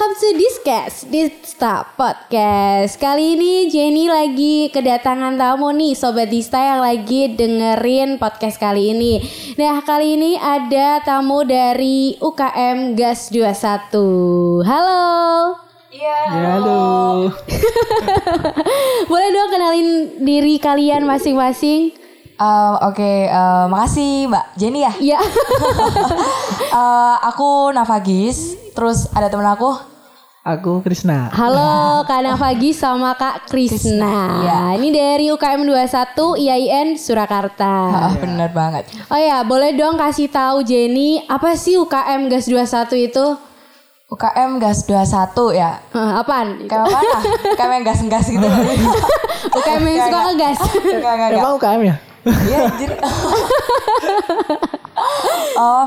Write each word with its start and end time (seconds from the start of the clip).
welcome 0.00 0.16
to 0.16 0.32
Discuss 0.32 1.04
Dista 1.12 1.84
Podcast. 1.92 2.96
Kali 2.96 3.36
ini 3.36 3.68
Jenny 3.68 4.08
lagi 4.08 4.72
kedatangan 4.72 5.36
tamu 5.36 5.76
nih 5.76 5.92
Sobat 5.92 6.32
Dista 6.32 6.56
yang 6.56 6.80
lagi 6.80 7.36
dengerin 7.36 8.16
podcast 8.16 8.56
kali 8.56 8.96
ini. 8.96 9.20
Nah 9.60 9.84
kali 9.84 10.16
ini 10.16 10.40
ada 10.40 11.04
tamu 11.04 11.44
dari 11.44 12.16
UKM 12.16 12.96
Gas 12.96 13.28
21 13.28 14.64
Halo. 14.64 15.04
Iya. 15.92 16.20
Ya, 16.32 16.48
halo. 16.56 16.80
Boleh 19.12 19.28
dong 19.36 19.50
kenalin 19.52 19.88
diri 20.24 20.56
kalian 20.56 21.04
masing-masing 21.04 21.99
Eh, 22.40 22.74
Oke, 22.88 23.28
eh, 23.28 23.64
makasih 23.68 24.24
Mbak 24.32 24.44
Jenny 24.56 24.80
ya. 24.80 24.92
Ya 24.96 25.20
Eh, 26.70 27.16
aku 27.26 27.68
Navagis, 27.76 28.56
terus 28.72 29.04
ada 29.12 29.28
temen 29.28 29.44
aku. 29.44 29.76
Aku 30.40 30.80
Krisna. 30.80 31.28
Halo 31.36 32.00
Kak 32.08 32.24
Navagi 32.24 32.72
sama 32.72 33.12
Kak 33.12 33.44
Krisna 33.44 34.40
Iya. 34.40 34.60
Ini 34.80 34.88
dari 34.88 35.26
UKM 35.28 35.68
21 35.68 36.40
IAIN 36.40 36.96
Surakarta 36.96 38.08
Ah, 38.08 38.12
bener 38.16 38.48
banget. 38.48 38.88
Oh 39.12 39.20
ya, 39.20 39.44
boleh 39.44 39.76
dong 39.76 40.00
kasih 40.00 40.32
tahu 40.32 40.64
Jenny 40.64 41.20
apa 41.28 41.52
sih 41.60 41.76
UKM 41.76 42.32
Gas 42.32 42.48
21 42.48 43.12
itu? 43.12 43.26
UKM 44.08 44.56
Gas 44.56 44.88
21 44.88 45.60
ya. 45.60 45.76
Hah, 45.92 46.24
apaan? 46.24 46.56
Kayak 46.64 46.88
apa 47.60 47.72
yang 47.76 47.84
gas-gas 47.84 48.26
gitu. 48.32 48.48
UKM 49.60 49.82
yang 49.84 49.98
suka 50.08 50.20
ngegas. 50.32 50.58
Enggak, 50.72 50.96
enggak, 50.96 51.14
enggak. 51.36 51.36
Emang 51.36 51.54
UKM 51.60 51.82
ya? 51.84 51.96
Iya, 52.26 52.58
anjir. 52.68 52.90
oh, 55.60 55.84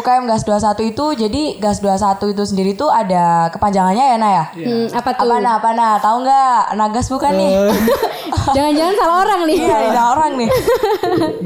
UKM 0.00 0.24
Gas 0.24 0.48
21 0.48 0.92
itu 0.96 1.04
jadi 1.26 1.42
Gas 1.60 1.84
21 1.84 2.32
itu 2.32 2.42
sendiri 2.48 2.72
tuh 2.72 2.88
ada 2.88 3.52
kepanjangannya 3.52 4.04
ya, 4.14 4.16
Nah 4.16 4.30
ya? 4.32 4.44
Hmm, 4.56 4.86
apa 4.96 5.10
tuh? 5.12 5.28
Apa 5.28 5.36
nah, 5.44 5.54
apa 5.60 5.70
nah? 5.76 5.92
Tahu 6.00 6.16
nggak? 6.24 6.60
Nagas 6.80 7.06
bukan 7.12 7.32
nih? 7.36 7.52
Jangan-jangan 8.56 8.94
salah 8.96 9.16
orang 9.28 9.40
nih. 9.48 9.58
Iya, 9.60 9.76
ada 9.92 10.02
orang 10.16 10.32
nih. 10.40 10.48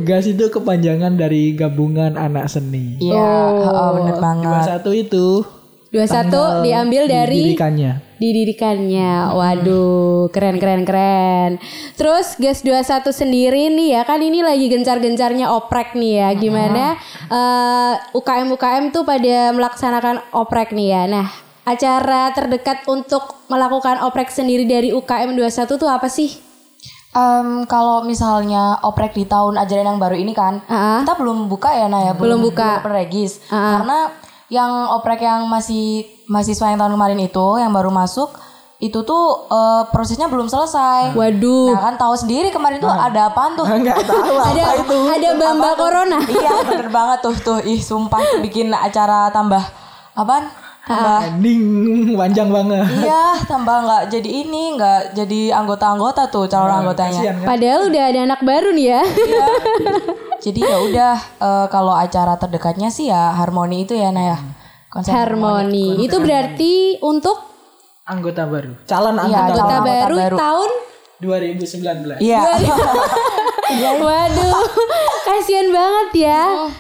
GAS 0.06 0.26
itu 0.30 0.44
kepanjangan 0.50 1.18
dari 1.18 1.52
gabungan 1.52 2.14
anak 2.14 2.46
seni. 2.46 2.98
Iya, 3.02 3.30
oh, 3.74 3.90
bener 3.98 4.16
banget. 4.22 4.82
21 4.86 5.04
itu 5.06 5.57
21 5.88 6.60
diambil 6.60 7.08
dari 7.08 7.56
didirikannya. 7.56 7.92
dididikannya. 8.18 9.12
Waduh, 9.32 10.28
keren 10.28 10.56
keren 10.56 10.84
keren. 10.84 11.56
Terus 11.94 12.36
Gas 12.36 12.60
21 12.60 13.08
sendiri 13.08 13.68
nih 13.68 13.96
ya, 13.96 14.02
kan 14.02 14.20
ini 14.20 14.40
lagi 14.40 14.68
gencar-gencarnya 14.68 15.48
oprek 15.48 15.94
nih 15.94 16.12
ya. 16.18 16.28
Gimana 16.34 16.84
eh, 17.26 17.94
UKM-UKM 18.12 18.90
tuh 18.90 19.02
pada 19.02 19.50
melaksanakan 19.50 20.20
oprek 20.34 20.70
nih 20.70 20.88
ya. 20.88 21.02
Nah, 21.06 21.26
acara 21.64 22.32
terdekat 22.32 22.84
untuk 22.84 23.40
melakukan 23.46 24.00
oprek 24.02 24.28
sendiri 24.28 24.64
dari 24.64 24.90
UKM 24.90 25.32
21 25.32 25.48
tuh 25.74 25.88
apa 25.88 26.06
sih? 26.06 26.36
Em, 27.10 27.64
kalau 27.64 28.04
misalnya 28.04 28.76
oprek 28.82 29.12
di 29.12 29.24
tahun 29.24 29.56
ajaran 29.56 29.88
yang 29.88 29.98
baru 29.98 30.12
ini 30.14 30.36
kan, 30.36 30.60
Ah. 30.64 31.00
kita 31.00 31.16
belum 31.16 31.48
buka 31.48 31.72
ya 31.72 31.88
Naya, 31.88 32.12
Belum 32.12 32.36
buka. 32.38 32.84
belum 32.84 32.92
regis. 32.94 33.40
Ah. 33.48 33.80
Karena 33.80 33.98
yang 34.48 34.70
oprek 34.96 35.20
yang 35.20 35.44
masih 35.48 36.08
mahasiswa 36.28 36.72
yang 36.72 36.80
tahun 36.80 36.96
kemarin 36.96 37.20
itu, 37.20 37.46
yang 37.60 37.72
baru 37.72 37.92
masuk, 37.92 38.32
itu 38.78 39.02
tuh 39.02 39.24
eh, 39.50 39.82
prosesnya 39.92 40.30
belum 40.30 40.46
selesai. 40.48 41.12
Waduh. 41.12 41.74
Nah 41.74 41.82
kan 41.82 41.94
tahu 41.98 42.14
sendiri 42.16 42.48
kemarin 42.48 42.78
tuh 42.78 42.88
ada 42.88 43.28
apaan 43.28 43.58
tuh? 43.58 43.66
Enggak 43.68 44.00
tahu 44.06 44.38
ada 44.54 44.62
apa 44.72 44.82
itu. 44.86 44.98
ada 45.18 45.30
bamba 45.36 45.70
corona. 45.76 46.18
iya 46.40 46.54
bener 46.64 46.88
banget 46.88 47.18
tuh 47.20 47.36
tuh, 47.42 47.58
ih 47.66 47.80
sumpah 47.82 48.40
bikin 48.40 48.72
acara 48.72 49.28
tambah 49.34 49.60
apaan? 50.16 50.48
Tambah 50.88 51.20
Ending 51.36 52.16
panjang 52.16 52.48
banget. 52.48 52.88
Iya, 53.04 53.44
tambah 53.44 53.76
nggak 53.84 54.02
jadi 54.08 54.30
ini, 54.40 54.72
nggak 54.72 55.00
jadi 55.12 55.40
anggota-anggota 55.60 56.32
tuh 56.32 56.48
calon 56.48 56.80
anggotanya. 56.80 57.20
Kasihan 57.20 57.36
kan? 57.44 57.48
Padahal 57.52 57.80
udah 57.92 58.02
ada 58.08 58.20
anak 58.24 58.40
baru 58.40 58.68
nih 58.72 58.86
ya. 58.96 59.02
Iya. 59.04 59.46
Jadi 60.38 60.60
ya 60.62 60.76
udah 60.78 61.14
eh, 61.42 61.66
kalau 61.68 61.92
acara 61.92 62.38
terdekatnya 62.38 62.88
sih 62.88 63.10
ya 63.10 63.34
harmoni 63.34 63.82
itu 63.82 63.94
ya 63.98 64.14
Naya. 64.14 64.38
Konser 64.88 65.12
Harmoni. 65.12 66.00
Itu 66.00 66.16
berarti 66.18 66.96
untuk 67.04 67.36
Anggota 68.08 68.48
baru. 68.48 68.72
Calon 68.88 69.20
Iya, 69.20 69.20
anggota 69.20 69.36
anggota 69.36 69.52
calon 69.52 69.68
anggota 69.68 69.84
baru, 69.84 70.16
baru. 70.16 70.36
tahun 70.40 70.70
2019. 71.20 72.24
Iya. 72.24 72.40
Waduh, 74.00 74.56
kasihan 75.28 75.68
banget 75.68 76.08
ya. 76.24 76.72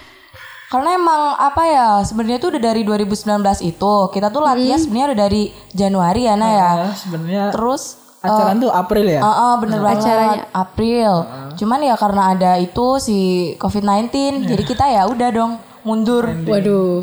Karena 0.68 0.96
emang 0.96 1.36
apa 1.36 1.62
ya 1.68 1.88
sebenarnya 2.00 2.40
tuh 2.40 2.56
udah 2.56 2.62
dari 2.64 2.80
2019 2.84 3.44
itu 3.64 3.92
kita 4.08 4.28
tuh 4.28 4.40
latihan 4.40 4.80
sebenarnya 4.80 5.06
udah 5.12 5.20
dari 5.20 5.42
Januari 5.72 6.28
ya 6.28 6.34
Naya. 6.36 6.88
Nah, 6.88 6.96
sebenarnya 6.96 7.44
Terus 7.52 7.96
acara 8.18 8.50
tuh 8.54 8.68
April 8.68 9.06
ya. 9.08 9.20
Ah, 9.20 9.30
ah, 9.30 9.52
bener 9.56 9.78
banget 9.78 10.02
Acaranya. 10.02 10.42
April. 10.50 11.12
Cuman 11.54 11.78
ya 11.80 11.94
karena 11.94 12.22
ada 12.32 12.52
itu 12.56 12.86
si 12.98 13.18
COVID-19 13.56 14.10
jadi 14.44 14.62
kita 14.62 14.84
ya 14.86 15.02
udah 15.04 15.28
dong 15.30 15.52
mundur. 15.82 16.26
Waduh. 16.44 17.02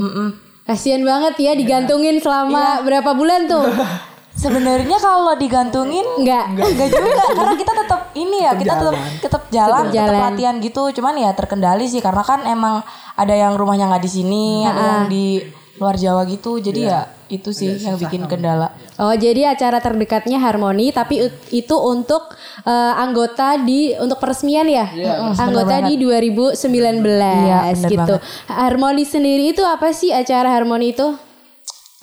Kasihan 0.64 1.02
banget 1.02 1.34
ya 1.38 1.52
digantungin 1.54 2.18
selama 2.18 2.82
berapa 2.82 3.14
bulan 3.14 3.46
tuh? 3.46 3.64
Sebenarnya 4.36 5.00
kalau 5.00 5.32
digantungin 5.34 6.04
Enggak. 6.20 6.52
Enggak 6.52 6.92
juga 6.92 7.24
karena 7.32 7.56
kita 7.56 7.74
tetap 7.74 8.02
ini 8.14 8.38
ya 8.38 8.52
kita 8.52 8.74
tetap 8.76 8.96
tetap 9.24 9.44
jalan 9.48 9.72
Tetap 9.72 9.88
tetap 9.88 9.96
jalan. 9.96 10.20
latihan 10.28 10.56
gitu 10.60 10.84
cuman 10.92 11.14
ya 11.16 11.32
terkendali 11.32 11.86
sih 11.86 12.04
karena 12.04 12.20
kan 12.20 12.44
emang 12.44 12.84
ada 13.16 13.32
yang 13.32 13.56
rumahnya 13.56 13.88
nggak 13.88 14.04
di 14.04 14.12
sini 14.12 14.68
ada 14.68 14.82
yang 14.84 15.04
di 15.08 15.40
luar 15.76 15.96
Jawa 15.96 16.24
gitu 16.26 16.60
jadi 16.60 16.82
ya 16.86 17.00
itu 17.28 17.50
sih 17.50 17.76
yang 17.78 17.98
bikin 17.98 18.26
kendala 18.26 18.70
Oh, 18.96 19.12
jadi 19.12 19.52
acara 19.52 19.84
terdekatnya 19.84 20.40
Harmoni 20.40 20.88
tapi 20.90 21.20
itu 21.52 21.76
untuk 21.76 22.32
eh, 22.64 22.94
anggota 22.96 23.60
di 23.60 23.92
untuk 24.00 24.24
peresmian 24.24 24.64
ya? 24.72 24.88
Mm, 24.88 25.36
anggota 25.36 25.84
di 25.84 26.00
2019 26.00 26.64
Iya, 27.04 27.76
bener 27.76 27.90
gitu. 27.92 28.16
Harmoni 28.48 29.04
sendiri 29.04 29.52
itu 29.52 29.60
apa 29.68 29.92
sih 29.92 30.16
acara 30.16 30.48
Harmoni 30.48 30.96
itu? 30.96 31.12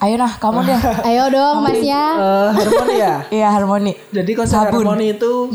ayo 0.03 0.19
nah 0.19 0.35
kamu 0.35 0.67
deh 0.67 0.81
Ayo 1.07 1.31
dong 1.31 1.63
Masnya. 1.63 2.03
Eh, 2.13 2.47
harmoni 2.51 2.93
ya. 2.99 3.13
iya 3.41 3.47
harmoni 3.49 3.91
Jadi 4.11 4.31
konser 4.35 4.67
harmoni 4.67 5.15
itu 5.15 5.47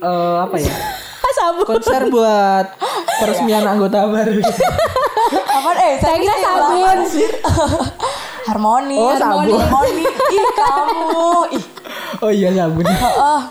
eh, 0.00 0.36
apa 0.40 0.56
ya? 0.56 0.72
Sabun. 1.36 1.68
Konser 1.68 2.08
buat 2.08 2.80
peresmian 3.20 3.60
anggota 3.60 4.08
baru. 4.08 4.40
apa 5.28 5.70
eh 5.84 5.94
Saya 6.00 6.16
kira 6.16 6.32
sabun. 6.32 6.98
Harmoni 8.46 8.96
Oh, 8.96 9.10
harmoni 9.10 9.50
sabun. 9.50 9.58
harmoni 9.58 10.04
ih 10.30 10.46
kamu 10.52 11.20
ih 11.52 11.64
Oh 12.18 12.30
iya 12.30 12.48
sabun. 12.54 12.86
oh 13.18 13.42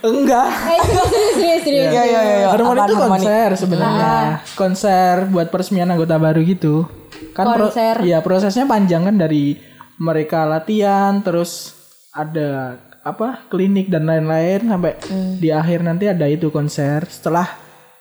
Enggak. 0.00 0.48
Eh, 0.48 0.80
serius, 0.80 1.08
serius, 1.36 1.60
serius. 1.60 1.90
iya 1.90 2.02
iya 2.02 2.20
iya 2.22 2.48
Harmoni 2.48 2.80
itu 2.80 2.94
harmoni? 2.94 3.20
konser 3.20 3.48
sebenarnya. 3.54 4.14
Konser 4.54 5.14
buat 5.26 5.48
peresmian 5.48 5.88
anggota 5.88 6.16
baru 6.16 6.40
gitu. 6.40 6.88
Kan 7.30 7.44
pro- 7.46 7.68
Konser. 7.68 8.00
Iya, 8.00 8.20
prosesnya 8.20 8.64
panjang 8.64 9.04
kan 9.04 9.16
dari 9.18 9.60
mereka 9.98 10.44
latihan 10.44 11.20
terus 11.20 11.76
ada 12.10 12.80
apa? 13.00 13.44
klinik 13.48 13.88
dan 13.88 14.04
lain-lain 14.04 14.64
sampai 14.66 14.96
di 15.36 15.48
akhir 15.50 15.80
nanti 15.82 16.08
ada 16.08 16.24
itu 16.24 16.48
konser. 16.48 17.04
Setelah 17.04 17.44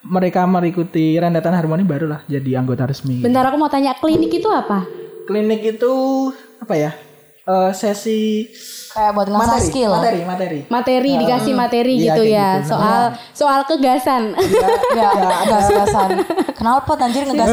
mereka 0.02 0.44
mengikuti 0.44 1.20
rentetan 1.20 1.52
harmoni 1.52 1.84
barulah 1.84 2.24
jadi 2.26 2.56
anggota 2.56 2.88
resmi. 2.88 3.20
Bentar 3.20 3.44
aku 3.44 3.58
mau 3.58 3.68
tanya 3.68 3.92
klinik 3.94 4.32
itu 4.34 4.48
apa? 4.48 4.88
Klinik 5.30 5.62
itu 5.70 5.94
apa 6.58 6.74
ya? 6.74 6.92
Eh, 7.46 7.72
sesi 7.72 8.46
kayak 8.90 9.14
buat 9.14 9.26
ngasah 9.26 9.42
materi, 9.48 9.66
skill 9.66 9.90
materi, 9.92 10.22
materi. 10.22 10.60
Materi 10.68 11.12
dikasih 11.18 11.54
materi 11.54 11.94
Iya, 11.96 12.06
gitu 12.08 12.24
ya. 12.24 12.50
gitu. 12.58 12.74
Soal 12.74 13.02
soal 13.34 13.60
kegasan. 13.66 14.34
ya 14.98 15.10
gas-gasan 15.46 16.10
kenapa 16.54 16.94
anjir 17.00 17.26
ngegas 17.26 17.50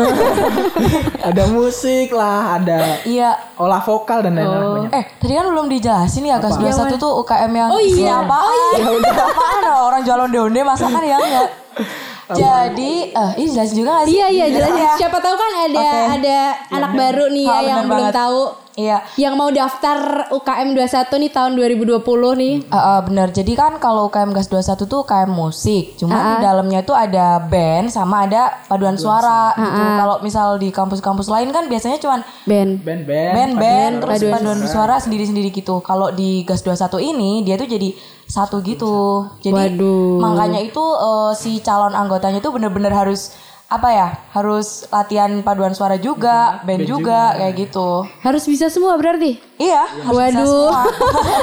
ada 1.22 1.44
musik 1.48 2.09
lah, 2.10 2.56
ada 2.56 3.00
iya 3.04 3.37
olah 3.56 3.81
vokal 3.81 4.20
dan 4.20 4.37
lain-lain. 4.37 4.88
banyak. 4.88 4.93
Eh, 4.93 5.05
tadi 5.17 5.32
kan 5.32 5.46
belum 5.46 5.67
dijelasin 5.70 6.25
ya 6.25 6.37
Gas 6.40 6.56
21 6.56 6.96
tuh 6.96 7.12
UKM 7.20 7.52
yang 7.55 7.69
Oh 7.69 7.78
iya. 7.78 7.88
isinya 7.88 8.14
apaan? 8.20 8.81
apaan 9.00 9.61
orang 9.64 10.00
jualan 10.02 10.28
onde 10.28 10.61
masakan 10.61 11.02
ya 11.05 11.17
enggak? 11.17 11.49
Jadi, 12.26 12.94
eh 13.14 13.32
ini 13.38 13.46
jelasin 13.46 13.76
juga 13.78 13.90
gak 14.02 14.06
sih? 14.11 14.19
Iya 14.19 14.26
iya 14.34 14.46
jelas. 14.50 14.70
Iya. 14.75 14.90
Siapa 14.99 15.19
tahu 15.23 15.37
kan 15.38 15.52
ada 15.70 15.78
Oke. 15.78 16.02
ada 16.19 16.38
anak 16.75 16.93
baru 16.99 17.25
nih 17.31 17.44
ya 17.46 17.58
yang 17.62 17.87
belum 17.87 18.02
banget. 18.11 18.14
tahu 18.19 18.40
Iya. 18.76 19.00
yang 19.17 19.40
mau 19.40 19.49
daftar 19.49 20.28
UKM 20.28 20.76
21 20.76 21.17
nih 21.17 21.32
tahun 21.32 21.52
2020 21.56 21.96
nih. 22.37 22.55
Eh, 22.69 22.76
eh, 22.76 23.00
bener. 23.08 23.28
Jadi 23.32 23.52
kan 23.56 23.81
kalau 23.81 24.12
UKM 24.12 24.37
Gas 24.37 24.52
21 24.52 24.84
tuh 24.84 25.00
UKM 25.00 25.32
musik. 25.32 25.96
Cuma 25.96 26.37
di 26.37 26.44
dalamnya 26.44 26.84
itu 26.84 26.93
ada 26.93 27.40
band 27.40 27.88
sama 27.88 28.28
ada 28.28 28.52
paduan 28.69 29.00
suara 29.00 29.56
gitu. 29.56 29.81
Kalau 29.81 30.17
misal 30.20 30.61
di 30.61 30.69
kampus-kampus 30.69 31.32
lain 31.32 31.49
kan 31.56 31.64
biasanya 31.73 31.96
cuman 31.96 32.20
Ben. 32.44 32.76
Band-band. 32.76 33.32
band-band 33.32 33.94
terus 34.05 34.20
paduan 34.20 34.32
paduan 34.37 34.61
suara 34.69 34.96
sendiri-sendiri 35.00 35.49
gitu. 35.50 35.81
Kalau 35.81 36.12
di 36.12 36.44
Gas 36.44 36.61
21 36.61 37.00
ini 37.00 37.40
dia 37.49 37.56
tuh 37.56 37.67
jadi 37.67 37.96
satu 38.28 38.61
gitu. 38.61 39.25
Jadi 39.40 39.73
Waduh. 39.73 40.20
makanya 40.20 40.61
itu 40.61 40.84
eh, 40.84 41.32
si 41.32 41.64
calon 41.64 41.96
anggotanya 41.96 42.44
itu 42.44 42.52
bener-bener 42.52 42.93
harus 42.93 43.32
apa 43.66 43.88
ya 43.90 44.08
harus 44.30 44.86
latihan 44.88 45.42
paduan 45.42 45.74
suara 45.74 45.98
juga 45.98 46.62
band, 46.62 46.86
juga, 46.86 47.34
kayak 47.34 47.66
gitu 47.66 48.06
Harus 48.22 48.46
bisa 48.46 48.70
semua 48.70 48.94
berarti. 48.94 49.42
iya 49.58 49.82
harus 50.06 50.06
bisa 50.06 50.38
Waduh. 50.38 50.46
semua 50.46 50.82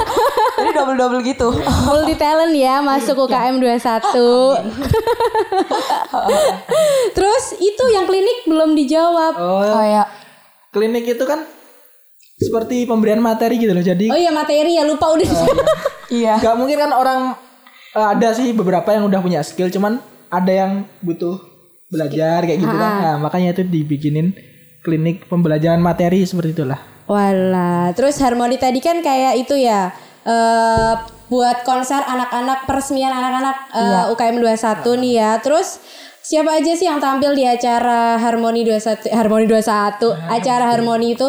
jadi 0.56 0.70
double 0.72 0.96
double 0.96 1.20
gitu 1.20 1.48
Multi 1.84 2.14
talent 2.16 2.56
ya 2.56 2.80
masuk 2.80 3.28
UKM 3.28 3.60
21. 3.60 4.08
Terus 7.16 7.44
itu 7.58 7.84
yang 7.92 8.06
klinik 8.08 8.46
belum 8.46 8.72
dijawab. 8.72 9.34
Oh, 9.36 9.64
kayak 9.76 10.06
klinik 10.72 11.04
itu 11.04 11.24
kan 11.26 11.44
seperti 12.34 12.88
pemberian 12.88 13.20
materi 13.20 13.60
gitu 13.60 13.76
loh. 13.76 13.84
Jadi 13.84 14.08
Oh 14.08 14.16
iya 14.16 14.32
materi 14.32 14.74
ya 14.74 14.84
lupa 14.88 15.12
udah. 15.12 15.28
iya 16.12 16.40
nggak 16.40 16.56
mungkin 16.56 16.76
kan 16.78 16.90
orang 16.90 17.20
eh, 17.92 18.08
ada 18.16 18.32
sih 18.32 18.50
beberapa 18.50 18.90
yang 18.90 19.06
udah 19.06 19.20
punya 19.20 19.40
skill, 19.44 19.68
cuman 19.68 20.00
ada 20.32 20.50
yang 20.50 20.72
butuh 21.04 21.38
belajar 21.88 22.44
kayak 22.44 22.58
gitu 22.58 22.74
kan. 22.74 22.92
Nah, 23.00 23.16
makanya 23.20 23.54
itu 23.54 23.62
dibikinin 23.64 24.32
klinik 24.80 25.24
pembelajaran 25.26 25.80
materi 25.80 26.24
seperti 26.24 26.52
itulah. 26.52 26.80
Walah, 27.04 27.92
terus 27.92 28.16
harmoni 28.20 28.56
tadi 28.56 28.80
kan 28.80 29.04
kayak 29.04 29.36
itu 29.36 29.60
ya 29.60 29.92
eh 30.24 30.92
buat 31.28 31.68
konser 31.68 32.00
anak-anak 32.00 32.64
peresmian 32.64 33.12
anak-anak 33.12 33.56
eh, 33.76 34.12
UKM 34.12 34.36
21 34.40 35.02
nih 35.04 35.12
ya. 35.20 35.30
Terus 35.40 35.80
siapa 36.24 36.56
aja 36.56 36.72
sih 36.72 36.88
yang 36.88 37.00
tampil 37.00 37.36
di 37.36 37.44
acara 37.44 38.16
Harmoni 38.16 38.64
21 38.64 39.12
Harmoni 39.12 39.44
21 39.44 40.00
acara 40.32 40.64
Harmoni 40.72 41.12
itu? 41.12 41.28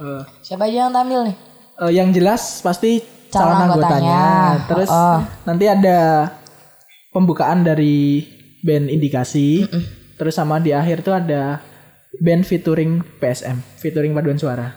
Eh, 0.00 0.22
siapa 0.40 0.64
aja 0.64 0.88
yang 0.88 0.92
tampil 0.92 1.28
nih 1.28 1.36
eh, 1.84 1.92
yang 1.92 2.08
jelas 2.12 2.64
pasti 2.64 3.04
Calon 3.30 3.52
calon 3.52 3.62
anggotanya. 3.62 3.92
anggotanya. 3.94 4.66
Terus 4.66 4.90
nanti 5.46 5.64
ada 5.68 5.98
pembukaan 7.12 7.62
dari 7.62 8.24
band 8.64 8.88
Indikasi. 8.88 9.64
Terus 10.16 10.36
sama 10.36 10.60
di 10.60 10.76
akhir 10.76 11.00
tuh 11.00 11.16
ada 11.16 11.64
band 12.20 12.44
featuring 12.44 13.00
PSM, 13.22 13.62
featuring 13.80 14.12
paduan 14.12 14.36
suara. 14.36 14.68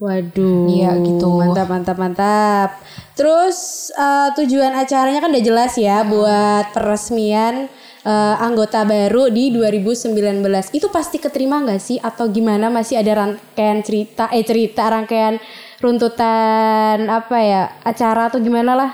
Waduh, 0.00 0.64
Iya, 0.72 0.96
gitu. 0.96 1.28
Mantap, 1.28 1.68
mantap, 1.68 1.96
mantap. 2.00 2.70
Terus 3.12 3.88
eh, 3.92 4.28
tujuan 4.32 4.72
acaranya 4.72 5.20
kan 5.20 5.28
udah 5.28 5.44
jelas 5.44 5.76
ya 5.76 6.00
buat 6.08 6.72
peresmian 6.72 7.68
eh, 8.00 8.34
anggota 8.40 8.88
baru 8.88 9.28
di 9.28 9.52
2019. 9.52 10.40
Itu 10.72 10.88
pasti 10.88 11.20
keterima 11.20 11.60
nggak 11.60 11.80
sih? 11.84 12.00
Atau 12.00 12.32
gimana? 12.32 12.72
Masih 12.72 12.96
ada 12.96 13.12
rangkaian 13.12 13.84
cerita, 13.84 14.32
eh 14.32 14.40
cerita 14.40 14.88
rangkaian 14.88 15.36
runtutan 15.84 17.08
apa 17.08 17.36
ya 17.40 17.62
acara 17.84 18.32
atau 18.32 18.40
gimana 18.40 18.72
lah? 18.72 18.90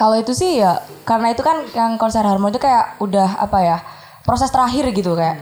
Kalau 0.00 0.16
itu 0.16 0.32
sih 0.32 0.64
ya 0.64 0.80
karena 1.04 1.36
itu 1.36 1.44
kan 1.44 1.60
yang 1.76 2.00
konser 2.00 2.24
harmoni 2.24 2.56
itu 2.56 2.62
kayak 2.64 2.96
udah 3.04 3.36
apa 3.36 3.58
ya 3.60 3.78
proses 4.24 4.48
terakhir 4.48 4.88
gitu 4.96 5.12
kayak. 5.12 5.36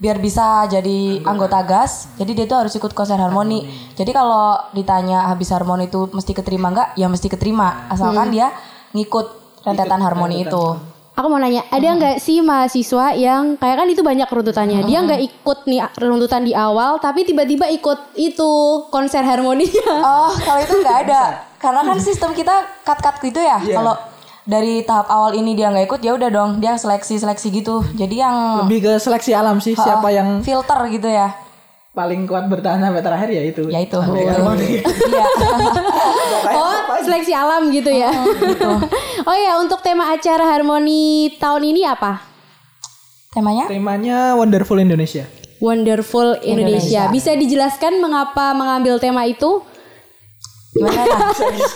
Biar 0.00 0.16
bisa 0.16 0.64
jadi 0.66 1.22
anggota 1.28 1.62
gas 1.62 2.10
jadi 2.18 2.32
dia 2.42 2.46
tuh 2.50 2.66
harus 2.66 2.74
ikut 2.74 2.90
konser 2.90 3.20
harmoni. 3.22 3.70
Jadi 3.94 4.10
kalau 4.10 4.58
ditanya 4.74 5.30
habis 5.30 5.54
harmoni 5.54 5.86
itu 5.86 6.10
mesti 6.10 6.34
keterima 6.34 6.74
nggak? 6.74 6.98
Ya 6.98 7.06
mesti 7.06 7.30
keterima. 7.30 7.86
Asalkan 7.86 8.34
dia 8.34 8.50
ngikut 8.90 9.26
rentetan 9.62 10.02
harmoni 10.02 10.42
itu 10.42 10.89
Aku 11.20 11.28
mau 11.28 11.36
nanya, 11.36 11.68
ada 11.68 11.84
nggak 12.00 12.16
sih 12.16 12.40
mahasiswa 12.40 13.12
yang 13.12 13.60
kayak 13.60 13.76
kan 13.76 13.88
itu 13.92 14.00
banyak 14.00 14.24
runtutannya, 14.24 14.88
dia 14.88 15.04
nggak 15.04 15.20
ikut 15.20 15.68
nih 15.68 15.84
runtutan 16.00 16.48
di 16.48 16.56
awal, 16.56 16.96
tapi 16.96 17.28
tiba-tiba 17.28 17.68
ikut 17.68 18.16
itu 18.16 18.50
konser 18.88 19.20
harmoninya. 19.20 20.00
oh 20.08 20.32
kalau 20.32 20.64
itu 20.64 20.80
nggak 20.80 20.96
ada. 21.04 21.44
Karena 21.60 21.84
kan 21.84 22.00
sistem 22.00 22.32
kita 22.32 22.64
cut 22.88 23.04
cut 23.04 23.20
gitu 23.20 23.36
ya. 23.36 23.60
Kalau 23.60 24.00
dari 24.48 24.80
tahap 24.80 25.12
awal 25.12 25.36
ini 25.36 25.52
dia 25.52 25.68
nggak 25.68 25.92
ikut 25.92 26.00
ya 26.00 26.16
udah 26.16 26.32
dong 26.32 26.50
dia 26.56 26.80
seleksi 26.80 27.20
seleksi 27.20 27.52
gitu. 27.52 27.84
Jadi 27.92 28.16
yang 28.16 28.64
Lebih 28.64 28.80
ke 28.80 28.92
seleksi 28.96 29.36
alam 29.36 29.60
sih, 29.60 29.76
siapa 29.76 30.08
yang 30.08 30.40
filter 30.40 30.80
gitu 30.88 31.04
ya 31.04 31.49
paling 32.00 32.24
kuat 32.24 32.48
bertahan 32.48 32.80
sampai 32.80 33.04
terakhir 33.04 33.28
ya 33.28 33.42
itu. 33.44 33.62
ya 33.68 33.78
itu 33.84 33.96
harmoni. 34.00 34.80
iya 34.80 35.24
Oh, 36.56 36.76
seleksi 37.04 37.36
alam 37.36 37.68
gitu 37.68 37.92
ya. 37.92 38.08
oh 39.28 39.36
ya, 39.36 39.60
untuk 39.60 39.84
tema 39.84 40.08
acara 40.16 40.48
harmoni 40.48 41.36
tahun 41.36 41.62
ini 41.76 41.84
apa? 41.84 42.24
temanya 43.30 43.70
Temanya 43.70 44.18
Wonderful 44.34 44.80
Indonesia. 44.80 45.28
Wonderful 45.60 46.40
Indonesia. 46.42 47.06
Bisa 47.12 47.36
dijelaskan 47.36 48.00
mengapa 48.00 48.56
mengambil 48.56 48.96
tema 48.96 49.28
itu? 49.28 49.62
gimana 50.70 51.02
ya 51.02 51.18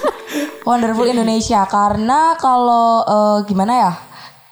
Wonderful 0.70 1.06
Indonesia 1.10 1.66
karena 1.66 2.38
kalau 2.38 3.02
eh, 3.02 3.38
gimana 3.50 3.72
ya 3.74 3.92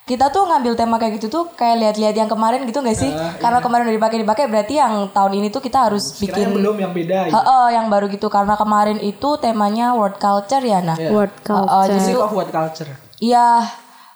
kita 0.02 0.28
tuh 0.28 0.44
ngambil 0.44 0.75
tema 0.75 0.99
kayak 0.99 1.16
gitu 1.16 1.31
tuh 1.31 1.44
kayak 1.54 1.78
lihat-lihat 1.78 2.14
yang 2.16 2.26
kemarin 2.26 2.66
gitu 2.66 2.78
gak 2.78 2.99
sih 2.99 3.06
karena 3.38 3.62
kemarin 3.62 3.87
udah 3.87 3.96
dipakai 3.96 4.19
dipakai 4.19 4.44
berarti 4.46 4.75
yang 4.75 5.06
tahun 5.08 5.32
ini 5.38 5.49
tuh 5.49 5.62
kita 5.62 5.87
harus 5.87 6.19
Bikin 6.19 6.26
bikin 6.26 6.49
belum 6.52 6.76
yang 6.76 6.90
beda. 6.93 7.19
ya. 7.26 7.32
Heeh, 7.32 7.66
yang 7.72 7.87
baru 7.87 8.10
gitu 8.10 8.26
karena 8.26 8.58
kemarin 8.58 8.99
itu 8.99 9.38
temanya 9.38 9.94
world 9.94 10.19
culture 10.19 10.58
ya 10.60 10.82
nah 10.82 10.99
Word 10.99 11.31
Heeh, 11.31 11.46
culture. 11.46 11.87
jadi 11.87 11.96
Music 11.96 12.14
tuh 12.14 12.22
of 12.22 12.32
what 12.32 12.50
culture. 12.50 12.90
Iya, 13.22 13.46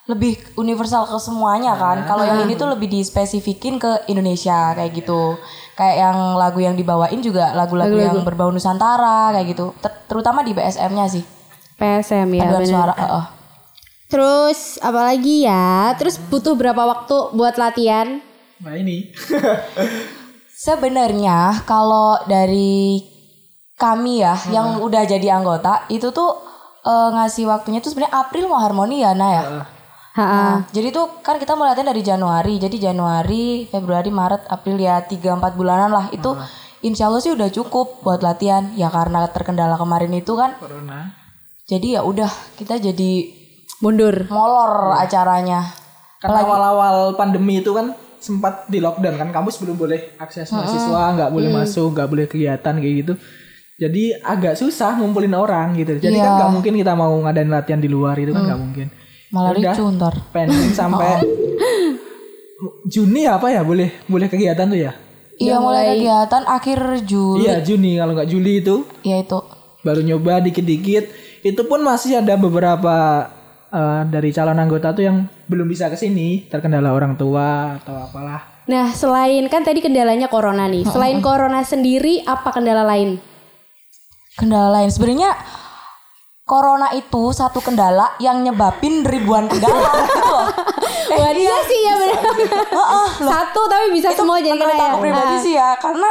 lebih 0.07 0.33
universal 0.55 1.03
ke 1.03 1.15
semuanya 1.17 1.75
kan. 1.75 2.03
Kalau 2.03 2.23
yang 2.23 2.43
ini 2.43 2.55
tuh 2.55 2.67
lebih 2.67 2.87
dispesifikin 2.87 3.75
ke 3.75 4.07
Indonesia 4.07 4.71
kayak 4.71 4.91
gitu. 4.93 5.39
Kayak 5.73 5.95
yang 6.01 6.17
lagu 6.35 6.59
yang 6.59 6.75
dibawain 6.75 7.19
juga 7.19 7.51
lagu-lagu 7.51 7.95
yang 7.95 8.19
berbau 8.23 8.51
Nusantara 8.51 9.31
kayak 9.31 9.47
gitu. 9.51 9.71
Ter- 9.79 10.03
terutama 10.03 10.43
di 10.43 10.51
BSM-nya 10.51 11.07
sih. 11.07 11.23
PSM 11.75 12.27
ya. 12.33 12.43
Paduan 12.43 12.65
suara. 12.65 12.93
heeh. 12.93 13.23
Terus 14.07 14.79
apalagi 14.79 15.43
ya? 15.43 15.91
Terus 15.99 16.15
butuh 16.15 16.55
berapa 16.55 16.79
waktu 16.79 17.35
buat 17.35 17.59
latihan? 17.59 18.23
Nah 18.63 18.73
ini. 18.79 19.11
Sebenarnya 20.67 21.63
kalau 21.67 22.17
dari 22.25 23.03
kami 23.77 24.25
ya 24.25 24.33
yang 24.49 24.81
udah 24.81 25.05
jadi 25.05 25.37
anggota 25.37 25.85
itu 25.93 26.09
tuh 26.09 26.33
eh, 26.81 27.09
ngasih 27.13 27.45
waktunya 27.45 27.77
tuh 27.77 27.93
sebenarnya 27.93 28.25
April 28.25 28.49
mau 28.49 28.57
harmoni 28.57 29.05
ya 29.05 29.13
Nah 29.13 29.31
ya. 29.31 29.43
Ha 30.17 30.25
Nah, 30.25 30.65
jadi 30.73 30.89
tuh 30.89 31.21
kan 31.21 31.37
kita 31.37 31.53
mulai 31.53 31.77
latihan 31.77 31.93
dari 31.93 32.01
Januari. 32.01 32.57
Jadi 32.57 32.81
Januari, 32.81 33.69
Februari, 33.69 34.09
Maret, 34.09 34.49
April 34.49 34.81
ya 34.81 35.05
3 35.05 35.13
4 35.13 35.53
bulanan 35.53 35.93
lah. 35.93 36.09
Itu 36.09 36.33
insya 36.81 37.05
Allah 37.05 37.21
sih 37.21 37.29
udah 37.37 37.53
cukup 37.53 38.01
buat 38.01 38.25
latihan. 38.25 38.73
Ya 38.73 38.89
karena 38.89 39.29
terkendala 39.29 39.77
kemarin 39.77 40.09
itu 40.17 40.33
kan. 40.33 40.57
Corona. 40.57 41.13
Jadi 41.69 41.93
ya 41.93 42.01
udah 42.01 42.33
kita 42.57 42.81
jadi 42.81 43.36
mundur. 43.79 44.25
molor 44.27 44.97
acaranya. 44.97 45.61
Kan 46.17 46.33
awal-awal 46.33 47.13
pandemi 47.13 47.61
itu 47.61 47.69
kan 47.71 47.93
sempat 48.17 48.65
di 48.65 48.81
lockdown 48.81 49.15
kan 49.15 49.29
kampus 49.29 49.61
belum 49.61 49.77
boleh 49.77 50.17
akses 50.17 50.49
mahasiswa, 50.49 51.03
nggak 51.13 51.29
boleh 51.29 51.49
masuk, 51.53 51.93
nggak 51.93 52.09
boleh 52.09 52.25
kegiatan 52.25 52.73
kayak 52.73 52.95
gitu. 53.05 53.13
Jadi 53.77 54.09
agak 54.25 54.57
susah 54.57 54.97
ngumpulin 54.97 55.37
orang 55.37 55.77
gitu. 55.77 56.01
Jadi 56.01 56.17
kan 56.17 56.33
nggak 56.41 56.51
mungkin 56.51 56.73
kita 56.73 56.97
mau 56.97 57.13
ngadain 57.21 57.45
latihan 57.45 57.77
di 57.77 57.85
luar 57.85 58.17
itu 58.17 58.33
kan 58.33 58.41
nggak 58.41 58.61
mungkin. 58.61 58.87
Malah 59.29 59.51
Udah. 59.53 59.73
ricu 59.77 59.83
ntar. 59.93 60.13
Pending 60.33 60.73
sampai 60.79 61.21
Juni 62.89 63.29
apa 63.29 63.53
ya 63.53 63.61
boleh 63.61 63.93
boleh 64.09 64.25
kegiatan 64.25 64.65
tuh 64.65 64.79
ya? 64.81 64.97
Iya 65.37 65.61
mulai 65.61 65.93
kegiatan 65.93 66.43
akhir 66.49 67.05
Juli. 67.05 67.45
Iya 67.45 67.61
Juni 67.61 68.01
kalau 68.01 68.17
nggak 68.17 68.29
Juli 68.33 68.65
itu 68.65 68.81
Ya 69.05 69.21
itu. 69.21 69.37
baru 69.85 70.01
nyoba 70.01 70.41
dikit-dikit. 70.41 71.05
Itu 71.45 71.69
pun 71.69 71.85
masih 71.85 72.17
ada 72.17 72.33
beberapa 72.33 73.29
eh, 73.71 74.01
dari 74.07 74.29
calon 74.31 74.59
anggota 74.59 74.95
tuh 74.95 75.03
yang 75.05 75.17
belum 75.47 75.67
bisa 75.67 75.87
ke 75.91 75.97
sini 75.99 76.47
terkendala 76.47 76.93
orang 76.93 77.15
tua 77.19 77.77
atau 77.79 77.95
apalah. 77.95 78.65
Nah, 78.67 78.91
selain 78.91 79.47
kan 79.47 79.63
tadi 79.63 79.79
kendalanya 79.79 80.27
corona 80.27 80.67
nih. 80.67 80.83
Selain 80.87 81.23
corona 81.23 81.63
sendiri, 81.63 82.19
apa 82.27 82.51
kendala 82.51 82.83
lain? 82.83 83.15
Kendala 84.35 84.69
lain 84.75 84.91
sebenarnya 84.91 85.31
Corona 86.47 86.95
itu 86.95 87.35
satu 87.35 87.59
kendala 87.59 88.15
yang 88.23 88.39
nyebabin 88.39 89.03
ribuan 89.03 89.51
kendala 89.51 89.83
gitu 90.07 90.23
loh. 90.23 90.47
Wah, 91.19 91.31
iya 91.35 91.59
sih 91.67 91.79
ya 91.83 91.93
benar. 91.99 92.23
Satu 93.19 93.61
tapi 93.67 93.91
bisa 93.91 94.15
semua 94.15 94.39
jadi 94.39 94.55
menurut 94.55 94.71
kena 94.71 94.79
ya. 94.79 94.91
aku 94.95 94.97
pribadi 95.03 95.35
sih 95.43 95.53
ya 95.59 95.75
karena 95.75 96.07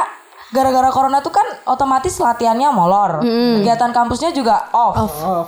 gara-gara 0.55 0.91
corona 0.95 1.19
tuh 1.19 1.35
kan 1.35 1.47
otomatis 1.67 2.15
latihannya 2.19 2.71
molor. 2.71 3.23
Kegiatan 3.61 3.91
kampusnya 3.91 4.31
juga 4.31 4.71
off. 4.71 4.95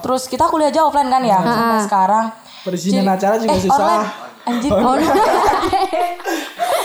terus 0.02 0.26
kita 0.26 0.50
kuliah 0.50 0.70
aja 0.70 0.86
offline 0.86 1.10
kan 1.10 1.22
ya 1.22 1.38
sampai 1.42 1.80
sekarang. 1.86 2.24
Perizinan 2.66 3.06
acara 3.14 3.38
juga 3.38 3.54
eh 3.54 3.60
susah. 3.62 3.78
online. 3.78 4.04
Anjing. 4.48 4.72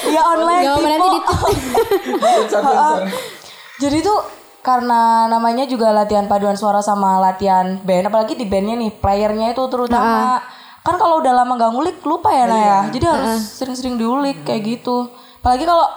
Ya 0.03 0.21
online 0.29 0.67
Gak 0.67 0.75
mau 0.77 0.83
nanti 0.83 1.09
di 1.09 1.19
jadi 3.81 3.97
tuh 4.05 4.19
karena 4.63 5.27
namanya 5.27 5.67
juga 5.67 5.91
latihan 5.91 6.27
paduan 6.29 6.55
suara 6.55 6.79
sama 6.79 7.19
latihan 7.19 7.81
band 7.83 8.07
apalagi 8.07 8.37
di 8.37 8.45
bandnya 8.47 8.77
nih 8.79 8.91
playernya 8.99 9.55
itu 9.55 9.63
terutama. 9.71 10.39
Kan 10.83 10.99
kalau 10.99 11.23
udah 11.23 11.31
lama 11.31 11.55
gak 11.55 11.71
ngulik 11.71 11.97
lupa 12.03 12.35
ya 12.35 12.45
Nah 12.45 12.59
ya 12.59 12.79
jadi 12.91 13.05
harus 13.07 13.39
sering-sering 13.57 13.95
diulik 13.95 14.43
kayak 14.43 14.61
gitu. 14.67 15.07
Apalagi 15.39 15.63
kalau 15.63 15.87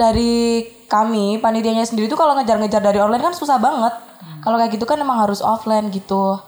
dari 0.00 0.64
kami 0.88 1.36
panitianya 1.44 1.84
sendiri 1.84 2.08
tuh 2.08 2.16
kalau 2.16 2.32
ngejar-ngejar 2.40 2.80
dari 2.80 2.96
online 2.96 3.20
kan 3.20 3.36
susah 3.36 3.60
banget 3.60 3.92
kalau 4.40 4.56
kayak 4.56 4.72
gitu 4.72 4.88
kan 4.88 4.96
emang 4.96 5.20
harus 5.20 5.44
offline 5.44 5.92
gitu 5.92 6.40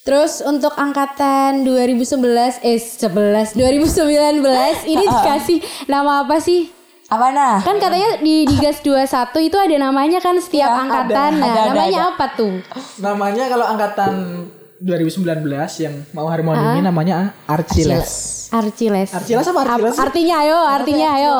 Terus 0.00 0.40
untuk 0.40 0.72
angkatan 0.80 1.60
2011 1.60 2.64
eh 2.64 2.80
11 2.80 3.52
2019 3.52 4.40
ini 4.88 5.04
dikasih 5.12 5.58
nama 5.92 6.24
apa 6.24 6.40
sih? 6.40 6.72
Apa 7.12 7.34
nah? 7.36 7.60
Kan 7.60 7.76
katanya 7.76 8.16
di 8.22 8.48
di 8.48 8.56
Gas 8.62 8.80
21 8.80 9.50
itu 9.50 9.56
ada 9.60 9.76
namanya 9.76 10.22
kan 10.24 10.38
setiap 10.40 10.72
angkatan. 10.72 11.36
nah, 11.36 11.46
ada, 11.46 11.52
ada, 11.52 11.68
namanya 11.74 12.00
ada. 12.00 12.10
apa 12.16 12.26
tuh? 12.32 12.54
Namanya 12.96 13.44
kalau 13.52 13.66
angkatan 13.68 14.12
2019 14.80 15.44
yang 15.78 15.94
mau 16.10 16.24
harmoni 16.26 16.56
ini 16.72 16.80
namanya 16.80 17.36
Archiles. 17.44 18.48
Archiles. 18.48 19.12
Archiles 19.12 19.46
apa 19.46 19.60
Archiles? 19.62 19.94
Ap- 19.94 20.04
artinya 20.08 20.34
ayo, 20.40 20.58
artinya 20.58 21.08
ayo. 21.14 21.34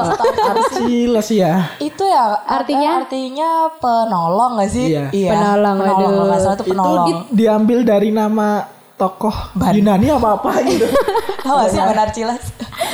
Archiles 0.46 1.28
ya. 1.32 1.72
Itu 1.76 2.04
ya 2.04 2.36
Artinya? 2.38 2.90
eh, 2.92 3.00
artinya 3.02 3.50
penolong 3.74 4.60
gak 4.60 4.70
sih? 4.70 4.92
Iya. 4.92 5.30
Penolong, 5.32 5.76
Penolong 5.80 6.12
aduh. 6.12 6.24
nggak 6.28 6.38
salah 6.38 6.54
itu 6.54 6.62
Itu 6.62 6.70
penolong. 6.70 7.06
di- 7.08 7.26
diambil 7.34 7.78
dari 7.82 8.10
nama 8.12 8.48
tokoh 8.94 9.32
Yunani 9.56 10.06
apa 10.12 10.28
apa 10.36 10.50
gitu. 10.60 10.84
Tahu 11.48 11.54
gak 11.56 11.70
sih 11.72 11.80
benar 11.80 12.08
cilas? 12.12 12.44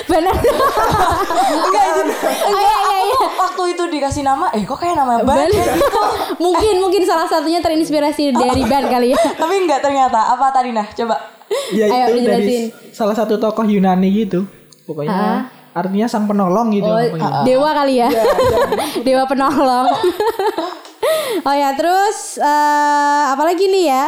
Benar. 0.07 0.35
Enggak 1.67 1.85
itu. 1.91 2.03
Oh, 2.47 2.61
iya 2.63 2.77
iya 2.79 2.99
iya. 3.11 3.21
Waktu 3.37 3.63
itu 3.75 3.83
dikasih 3.91 4.23
nama, 4.23 4.47
eh 4.55 4.63
kok 4.63 4.79
kayak 4.79 4.97
nama 4.99 5.21
ban? 5.23 5.51
mungkin 6.45 6.75
mungkin 6.83 7.03
salah 7.03 7.27
satunya 7.27 7.59
terinspirasi 7.59 8.35
dari 8.35 8.63
band 8.65 8.87
kali 8.87 9.13
ya. 9.13 9.21
Tapi 9.43 9.55
enggak 9.67 9.83
ternyata. 9.83 10.35
Apa 10.35 10.55
tadi 10.55 10.71
nah? 10.71 10.87
Coba. 10.87 11.17
Ya 11.71 11.87
Ayo, 11.87 12.19
itu 12.19 12.27
dari 12.27 12.57
salah 12.91 13.15
satu 13.15 13.39
tokoh 13.39 13.67
Yunani 13.67 14.27
gitu. 14.27 14.47
Pokoknya 14.87 15.51
artinya 15.77 16.07
sang 16.09 16.27
penolong 16.27 16.75
gitu. 16.75 16.89
Oh, 16.89 16.99
pokoknya. 16.99 17.43
dewa 17.47 17.71
kali 17.71 17.95
ya. 18.03 18.09
dewa 19.07 19.25
penolong. 19.31 19.87
Oh 21.47 21.55
ya, 21.55 21.75
terus 21.75 22.39
eh 22.39 23.25
apalagi 23.33 23.67
nih 23.69 23.85
ya? 23.91 24.05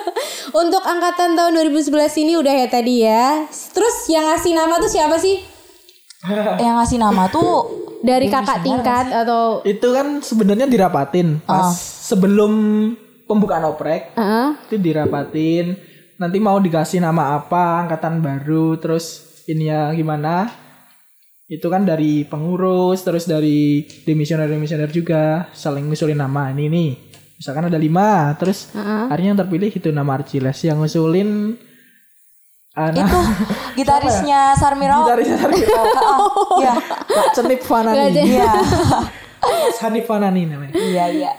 Untuk 0.62 0.82
angkatan 0.84 1.34
tahun 1.34 1.52
2011 1.72 2.22
ini 2.22 2.32
udah 2.38 2.54
ya 2.54 2.66
tadi 2.68 2.94
ya. 3.02 3.46
Terus 3.48 4.08
yang 4.10 4.28
ngasih 4.28 4.52
nama 4.54 4.74
tuh 4.78 4.90
siapa 4.90 5.16
sih? 5.18 5.42
Yang 6.62 6.74
ngasih 6.78 6.98
nama 7.02 7.26
tuh 7.26 7.82
Dari 7.98 8.30
kakak 8.30 8.62
tingkat 8.62 9.10
atau 9.10 9.62
Itu 9.66 9.90
kan 9.90 10.22
sebenarnya 10.22 10.70
dirapatin 10.70 11.42
pas 11.42 11.74
sebelum 12.06 12.50
pembukaan 13.26 13.66
oprek. 13.66 14.14
Heeh. 14.18 14.48
itu 14.66 14.76
dirapatin 14.78 15.78
nanti 16.22 16.38
mau 16.38 16.62
dikasih 16.62 17.02
nama 17.02 17.34
apa 17.34 17.82
angkatan 17.82 18.22
baru 18.22 18.78
terus 18.78 19.42
ini 19.50 19.66
ya 19.66 19.90
gimana 19.90 20.46
itu 21.52 21.66
kan 21.68 21.84
dari 21.84 22.24
pengurus 22.24 23.04
terus 23.04 23.28
dari 23.28 23.84
demisioner 24.08 24.48
demisioner 24.48 24.88
juga 24.88 25.52
saling 25.52 25.84
ngusulin 25.84 26.16
nama 26.16 26.48
ini 26.48 26.64
nih 26.72 26.90
misalkan 27.36 27.68
ada 27.68 27.76
lima 27.76 28.32
terus 28.40 28.72
akhirnya 28.72 29.36
yang 29.36 29.40
terpilih 29.44 29.68
itu 29.68 29.92
nama 29.92 30.16
Archiles 30.16 30.56
yang 30.64 30.80
ngusulin 30.80 31.52
anak 32.72 33.04
itu 33.04 33.18
gitarisnya 33.84 34.56
Sarmiro. 34.56 35.04
gitarisnya 35.04 35.36
Sarmiro 35.36 35.84
Iya. 36.56 36.72
Pak 37.20 37.26
Cenip 37.36 37.60
Fanani 37.60 38.16
Iya. 38.16 38.52
Hanif 39.82 40.04
Fanani 40.08 40.42
namanya 40.48 40.72
Iya, 40.72 41.04
iya. 41.12 41.32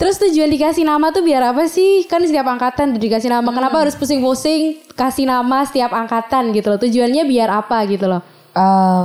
Terus 0.00 0.16
tujuan 0.16 0.48
dikasih 0.48 0.88
nama 0.88 1.12
tuh 1.12 1.20
biar 1.20 1.52
apa 1.52 1.68
sih? 1.68 2.08
Kan 2.08 2.24
setiap 2.24 2.48
angkatan 2.48 2.96
tuh 2.96 3.00
dikasih 3.04 3.28
nama. 3.28 3.44
Kenapa 3.52 3.84
harus 3.84 3.92
pusing-pusing 3.92 4.80
kasih 4.96 5.28
nama 5.28 5.60
setiap 5.68 5.92
angkatan 5.92 6.56
gitu 6.56 6.72
loh? 6.72 6.80
Tujuannya 6.80 7.28
biar 7.28 7.52
apa 7.52 7.84
gitu 7.84 8.08
loh? 8.08 8.24
Eh, 8.56 9.02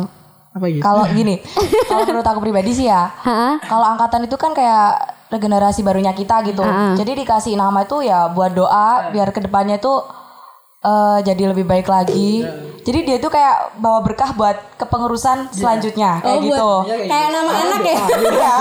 apa 0.56 0.66
gitu 0.72 0.80
kalau 0.80 1.04
gini, 1.18 1.44
kalau 1.86 2.08
menurut 2.08 2.24
aku 2.24 2.40
pribadi 2.40 2.72
sih 2.72 2.88
ya, 2.88 3.12
kalau 3.68 3.86
angkatan 3.92 4.24
itu 4.24 4.40
kan 4.40 4.56
kayak 4.56 4.96
regenerasi 5.28 5.84
barunya 5.84 6.16
kita 6.16 6.40
gitu. 6.48 6.64
Jadi 6.96 7.12
dikasih 7.22 7.60
nama 7.60 7.84
itu 7.84 8.00
ya 8.02 8.32
buat 8.32 8.56
doa 8.56 9.12
biar 9.12 9.36
ke 9.36 9.44
depannya 9.44 9.76
itu 9.78 9.92
eh, 10.80 11.20
jadi 11.28 11.52
lebih 11.52 11.68
baik 11.68 11.92
lagi. 11.92 12.48
Jadi 12.86 13.00
dia 13.01 13.18
tuh 13.18 13.27
kayak 13.27 13.82
bawa 13.82 14.00
berkah 14.00 14.30
buat 14.32 14.54
kepengurusan 14.77 15.50
selanjutnya 15.50 16.22
kayak 16.22 16.38
Oh, 16.38 16.42
gitu. 16.44 16.70
buat- 16.86 17.10
Kayak 17.10 17.30
nama 17.34 17.51
anak 17.58 17.82
ya? 17.82 17.98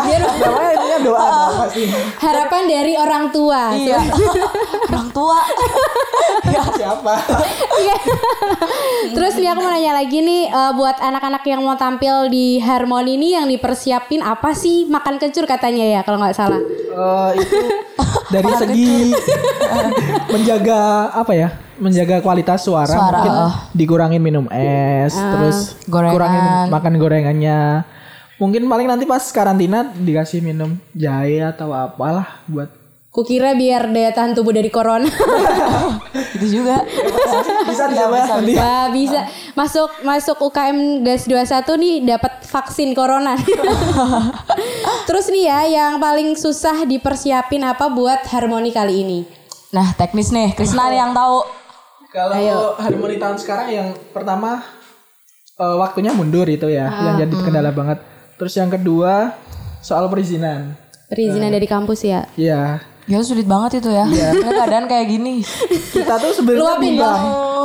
Biar 0.00 0.20
namanya 0.24 0.70
intinya 0.72 0.98
doa 1.02 1.20
doa 1.20 1.48
pasti 1.60 1.82
harapan 2.18 2.62
dari 2.64 2.92
orang 2.96 3.24
tua. 3.28 3.62
Iya. 3.70 4.00
Orang 4.88 5.08
tua. 5.10 5.38
siapa 6.74 7.14
Iya. 7.74 7.96
Terus 9.12 9.34
nih 9.36 9.48
aku 9.48 9.60
mau 9.60 9.70
nanya 9.70 9.92
lagi 9.94 10.18
nih 10.18 10.48
eh, 10.48 10.72
buat 10.72 10.96
anak-anak 10.96 11.42
yang 11.44 11.60
mau 11.60 11.76
tampil 11.76 12.28
di 12.28 12.58
Harmoni 12.58 13.14
ini 13.14 13.34
yang 13.34 13.44
dipersiapin 13.44 14.20
apa 14.20 14.52
sih? 14.52 14.86
Makan 14.86 15.18
kencur 15.18 15.44
katanya 15.44 15.84
ya 15.84 16.00
kalau 16.00 16.16
nggak 16.16 16.32
salah. 16.32 16.58
Eh, 16.58 17.30
itu 17.38 17.58
dari 18.30 18.52
segi 18.56 19.12
menjaga 20.32 21.10
apa 21.12 21.32
ya 21.34 21.48
menjaga 21.74 22.22
kualitas 22.22 22.62
suara, 22.62 22.86
Suara, 22.86 23.18
mungkin 23.18 23.32
oh. 23.34 23.54
dikurangin 23.74 24.22
minum 24.22 24.46
es 24.54 25.12
terus 25.12 25.74
Gorengan. 25.90 26.14
kurangin 26.14 26.44
makan 26.70 26.94
gorengannya 26.96 27.58
mungkin 28.38 28.66
paling 28.70 28.86
nanti 28.86 29.04
pas 29.04 29.22
karantina 29.34 29.90
dikasih 29.92 30.40
minum 30.40 30.78
jahe 30.94 31.42
atau 31.42 31.74
apalah 31.74 32.42
buat 32.46 32.70
Kukira 33.14 33.54
biar 33.54 33.94
daya 33.94 34.10
tahan 34.10 34.34
tubuh 34.34 34.50
dari 34.50 34.74
corona. 34.74 35.06
Itu 36.34 36.50
juga. 36.50 36.82
Bisa 37.68 37.84
dicoba 37.90 38.16
nanti 38.26 38.52
Wah 38.54 38.86
bisa 38.92 39.20
masuk 39.58 39.90
masuk 40.06 40.36
UKM 40.50 41.02
Gas 41.02 41.26
21 41.26 41.64
nih 41.80 41.94
dapat 42.14 42.32
vaksin 42.46 42.90
corona. 42.92 43.34
Terus 45.08 45.26
nih 45.30 45.44
ya 45.48 45.60
yang 45.66 45.92
paling 45.98 46.38
susah 46.38 46.86
dipersiapin 46.86 47.62
apa 47.64 47.90
buat 47.90 48.24
harmoni 48.30 48.70
kali 48.70 49.02
ini? 49.02 49.20
Nah, 49.74 49.90
teknis 49.98 50.30
nih. 50.30 50.54
Krisna 50.54 50.86
nih 50.86 51.02
yang 51.02 51.12
tahu. 51.12 51.42
kalau 52.14 52.78
harmoni 52.78 53.18
tahun 53.18 53.42
sekarang 53.42 53.68
yang 53.74 53.88
pertama 54.14 54.62
eh, 55.58 55.76
waktunya 55.82 56.14
mundur 56.14 56.46
itu 56.46 56.70
ya 56.70 56.86
yang 56.86 57.26
jadi 57.26 57.34
kendala 57.42 57.74
banget 57.74 57.98
terus 58.38 58.54
yang 58.54 58.70
kedua 58.70 59.34
soal 59.82 60.06
perizinan 60.06 60.78
Perizinan 61.04 61.52
dari 61.52 61.68
kampus 61.68 62.00
ya. 62.02 62.26
ya 62.34 62.80
Ya 63.04 63.20
sulit 63.20 63.44
banget 63.44 63.78
itu 63.78 63.88
ya. 63.88 64.08
Karena 64.08 64.50
keadaan 64.56 64.86
kayak 64.86 65.06
gini. 65.08 65.44
kita 65.92 66.16
tuh 66.16 66.32
sebenarnya 66.32 66.76
bimbang 66.78 67.20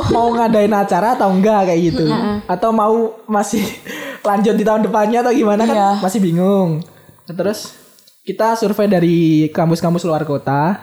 mau 0.08 0.32
ngadain 0.32 0.70
acara 0.70 1.12
atau 1.12 1.28
enggak 1.28 1.66
kayak 1.66 1.80
gitu 1.86 2.08
atau 2.46 2.70
mau 2.70 2.94
masih 3.26 3.60
lanjut 4.28 4.52
di 4.52 4.64
tahun 4.64 4.80
depannya 4.82 5.20
atau 5.20 5.28
gimana 5.30 5.62
kan 5.62 5.76
Iya. 5.76 5.90
masih 6.00 6.20
bingung 6.20 6.80
Nah, 7.24 7.34
terus 7.36 7.76
kita 8.22 8.52
survei 8.54 8.84
dari 8.84 9.18
kampus-kampus 9.48 10.02
luar 10.02 10.24
kota 10.24 10.80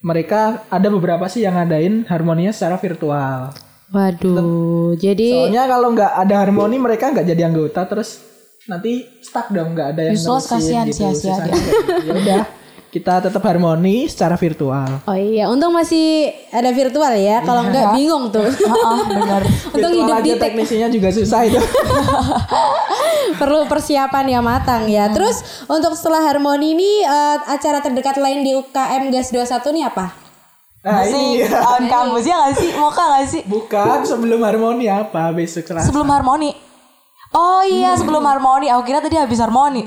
mereka 0.00 0.66
ada 0.66 0.88
beberapa 0.88 1.24
sih 1.24 1.40
yang 1.40 1.54
ngadain 1.54 2.04
harmoninya 2.04 2.50
secara 2.50 2.74
virtual 2.76 3.54
Waduh, 3.90 4.94
jadi 4.96 5.46
soalnya 5.46 5.64
kalau 5.66 5.88
nggak 5.90 6.12
ada 6.16 6.34
harmoni 6.38 6.76
mereka 6.76 7.10
nggak 7.10 7.26
jadi 7.26 7.42
anggota 7.44 7.86
terus 7.86 8.22
nanti 8.64 9.06
stuck 9.18 9.50
dong 9.50 9.72
nggak 9.72 9.88
ada 9.94 10.02
yang 10.06 10.14
Useless, 10.14 10.46
kasihan, 10.46 10.86
gitu. 10.86 11.06
sia-sia 11.10 11.34
dia. 11.42 11.54
ya 12.02 12.12
udah 12.12 12.42
kita 12.90 13.22
tetap 13.22 13.38
harmoni 13.46 14.10
secara 14.10 14.34
virtual 14.34 14.98
Oh 15.06 15.14
iya, 15.14 15.46
untung 15.46 15.70
masih 15.70 16.34
ada 16.50 16.74
virtual 16.74 17.14
ya. 17.14 17.38
Kalau 17.46 17.62
nggak 17.70 17.94
bingung 17.94 18.34
tuh. 18.34 18.42
Heeh, 18.42 18.98
benar. 19.14 19.42
untung 19.74 19.92
Virtual 19.94 20.06
hidup 20.10 20.16
aja 20.18 20.26
di 20.26 20.32
teknisinya 20.42 20.88
juga 20.90 21.08
susah 21.14 21.40
itu 21.46 21.60
perlu 23.40 23.70
persiapan 23.70 24.26
yang 24.26 24.44
matang 24.44 24.90
ya. 24.90 25.06
Terus 25.14 25.64
untuk 25.70 25.94
setelah 25.94 26.26
harmoni 26.26 26.74
ini 26.74 26.90
eh, 27.06 27.36
acara 27.46 27.78
terdekat 27.78 28.18
lain 28.18 28.42
di 28.42 28.58
UKM 28.58 29.14
Gas 29.14 29.30
21 29.30 29.76
nih 29.76 29.86
apa? 29.86 30.06
nah 30.80 31.04
Sih, 31.04 31.12
ini 31.12 31.44
tahun 31.44 31.92
kampus 31.92 32.24
ya 32.24 32.36
gak 32.40 32.54
sih? 32.56 32.70
Moka 32.72 33.04
gak 33.04 33.26
sih? 33.28 33.42
bukan 33.44 34.00
sebelum 34.00 34.40
harmoni 34.40 34.88
apa 34.88 35.28
besok 35.28 35.68
Selasa 35.68 35.92
Sebelum 35.92 36.08
harmoni. 36.08 36.56
Oh 37.30 37.62
iya, 37.62 37.94
sebelum 37.94 38.24
harmoni. 38.26 38.66
Aku 38.72 38.82
kira 38.82 38.98
tadi 38.98 39.14
habis 39.14 39.38
harmoni. 39.38 39.86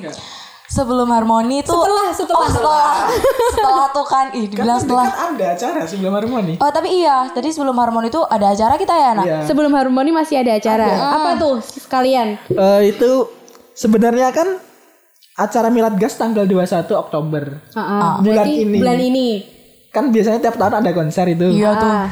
Sebelum 0.74 1.06
harmoni 1.08 1.62
itu 1.62 1.70
Setelah, 1.70 2.10
setelah. 2.12 2.39
Oh, 2.39 2.50
setelah. 2.50 2.94
setelah 3.48 3.88
tuh 3.88 4.06
kan. 4.06 4.25
Ih, 4.32 4.46
dibilang 4.48 4.74
kan 4.74 4.82
setelah. 4.82 5.06
kan 5.08 5.30
ada 5.32 5.46
acara 5.51 5.82
sebelum 5.86 6.12
harmoni 6.12 6.53
Oh, 6.58 6.68
tapi 6.68 6.89
iya. 6.96 7.30
Tadi 7.30 7.48
sebelum 7.48 7.75
harmoni 7.75 8.08
itu 8.08 8.18
ada 8.20 8.50
acara 8.50 8.74
kita 8.75 8.89
ya, 8.92 9.10
Nak? 9.13 9.24
Iya. 9.24 9.38
Sebelum 9.46 9.70
harmoni 9.72 10.10
masih 10.10 10.36
ada 10.36 10.51
acara. 10.51 10.89
Apa 11.13 11.30
tuh 11.38 11.56
sekalian? 11.62 12.42
Eh, 12.48 12.82
itu 12.89 13.30
sebenarnya 13.72 14.30
kan 14.30 14.58
acara 15.36 15.68
milad 15.68 15.94
gas 15.96 16.13
tanggal 16.13 16.44
21 16.44 16.65
Oktober 16.96 17.44
Heeh, 17.68 18.12
bulan 18.15 18.22
berarti 18.24 18.53
ini. 18.60 18.77
Bulan 18.77 19.00
ini. 19.00 19.30
kan 19.89 20.10
biasanya 20.10 20.39
tiap 20.39 20.58
tahun 20.58 20.74
ada 20.75 20.89
konser 20.92 21.25
itu 21.27 21.53
Iya 21.53 21.70
tuh. 21.75 21.86
Ah. 21.88 22.10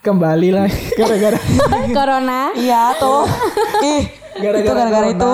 kembali 0.00 0.48
lah 0.50 0.66
gara-gara 0.98 1.38
Corona. 1.96 2.50
Iya 2.52 2.94
tuh. 2.94 3.26
Ih, 3.90 4.02
gara-gara 4.36 4.60
itu 4.60 4.70
gara-gara 4.70 5.08
itu. 5.08 5.30